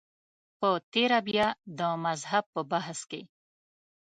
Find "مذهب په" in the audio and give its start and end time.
2.03-2.61